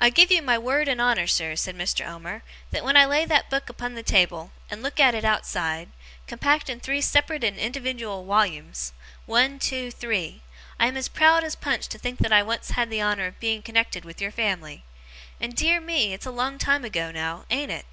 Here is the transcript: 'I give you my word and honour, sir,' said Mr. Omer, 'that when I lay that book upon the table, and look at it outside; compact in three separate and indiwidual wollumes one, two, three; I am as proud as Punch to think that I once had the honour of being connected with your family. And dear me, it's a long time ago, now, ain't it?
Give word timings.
'I 0.00 0.10
give 0.10 0.30
you 0.30 0.40
my 0.40 0.56
word 0.56 0.86
and 0.86 1.00
honour, 1.00 1.26
sir,' 1.26 1.56
said 1.56 1.76
Mr. 1.76 2.06
Omer, 2.06 2.44
'that 2.70 2.84
when 2.84 2.96
I 2.96 3.04
lay 3.04 3.24
that 3.24 3.50
book 3.50 3.68
upon 3.68 3.94
the 3.96 4.02
table, 4.04 4.52
and 4.70 4.84
look 4.84 5.00
at 5.00 5.16
it 5.16 5.24
outside; 5.24 5.88
compact 6.28 6.70
in 6.70 6.78
three 6.78 7.00
separate 7.00 7.42
and 7.42 7.58
indiwidual 7.58 8.24
wollumes 8.24 8.92
one, 9.26 9.58
two, 9.58 9.90
three; 9.90 10.42
I 10.78 10.86
am 10.86 10.96
as 10.96 11.08
proud 11.08 11.42
as 11.42 11.56
Punch 11.56 11.88
to 11.88 11.98
think 11.98 12.20
that 12.20 12.32
I 12.32 12.44
once 12.44 12.70
had 12.70 12.88
the 12.88 13.02
honour 13.02 13.26
of 13.26 13.40
being 13.40 13.62
connected 13.62 14.04
with 14.04 14.20
your 14.20 14.30
family. 14.30 14.84
And 15.40 15.56
dear 15.56 15.80
me, 15.80 16.12
it's 16.14 16.26
a 16.26 16.30
long 16.30 16.56
time 16.56 16.84
ago, 16.84 17.10
now, 17.10 17.44
ain't 17.50 17.72
it? 17.72 17.86